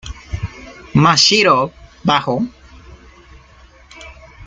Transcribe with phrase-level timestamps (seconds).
[1.03, 1.71] Mashiro,
[2.03, 2.37] Bajo.